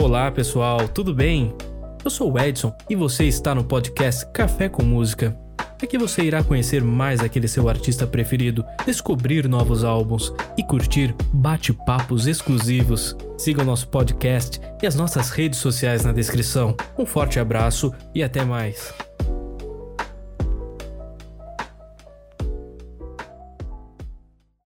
Olá 0.00 0.30
pessoal, 0.30 0.88
tudo 0.88 1.12
bem? 1.12 1.52
Eu 2.04 2.10
sou 2.10 2.32
o 2.32 2.38
Edson 2.38 2.72
e 2.88 2.94
você 2.94 3.24
está 3.24 3.52
no 3.52 3.64
podcast 3.64 4.24
Café 4.32 4.68
com 4.68 4.84
Música. 4.84 5.36
Aqui 5.82 5.98
você 5.98 6.22
irá 6.22 6.42
conhecer 6.42 6.84
mais 6.84 7.20
aquele 7.20 7.48
seu 7.48 7.68
artista 7.68 8.06
preferido, 8.06 8.64
descobrir 8.86 9.48
novos 9.48 9.82
álbuns 9.82 10.32
e 10.56 10.62
curtir 10.62 11.14
bate-papos 11.32 12.28
exclusivos. 12.28 13.16
Siga 13.36 13.62
o 13.62 13.64
nosso 13.64 13.88
podcast 13.88 14.60
e 14.80 14.86
as 14.86 14.94
nossas 14.94 15.30
redes 15.30 15.58
sociais 15.58 16.04
na 16.04 16.12
descrição. 16.12 16.76
Um 16.96 17.04
forte 17.04 17.40
abraço 17.40 17.92
e 18.14 18.22
até 18.22 18.44
mais. 18.44 18.94